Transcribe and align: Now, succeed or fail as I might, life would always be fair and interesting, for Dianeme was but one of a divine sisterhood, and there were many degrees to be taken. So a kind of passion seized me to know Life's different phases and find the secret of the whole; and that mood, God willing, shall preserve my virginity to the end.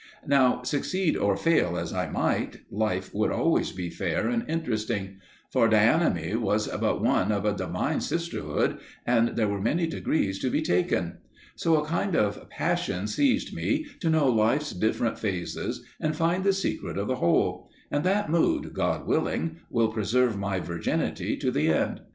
Now, 0.25 0.63
succeed 0.63 1.15
or 1.15 1.37
fail 1.37 1.77
as 1.77 1.93
I 1.93 2.09
might, 2.09 2.61
life 2.71 3.13
would 3.13 3.31
always 3.31 3.71
be 3.71 3.91
fair 3.91 4.29
and 4.29 4.43
interesting, 4.49 5.17
for 5.51 5.69
Dianeme 5.69 6.37
was 6.41 6.67
but 6.67 7.03
one 7.03 7.31
of 7.31 7.45
a 7.45 7.53
divine 7.53 8.01
sisterhood, 8.01 8.79
and 9.05 9.35
there 9.35 9.47
were 9.47 9.61
many 9.61 9.85
degrees 9.85 10.39
to 10.39 10.49
be 10.49 10.63
taken. 10.63 11.19
So 11.55 11.75
a 11.79 11.85
kind 11.85 12.15
of 12.15 12.49
passion 12.49 13.05
seized 13.05 13.53
me 13.53 13.85
to 13.99 14.09
know 14.09 14.27
Life's 14.27 14.71
different 14.71 15.19
phases 15.19 15.85
and 15.99 16.15
find 16.15 16.43
the 16.43 16.53
secret 16.53 16.97
of 16.97 17.07
the 17.07 17.17
whole; 17.17 17.69
and 17.91 18.03
that 18.03 18.27
mood, 18.27 18.73
God 18.73 19.05
willing, 19.05 19.59
shall 19.71 19.89
preserve 19.89 20.35
my 20.35 20.59
virginity 20.59 21.37
to 21.37 21.51
the 21.51 21.67
end. 21.67 22.01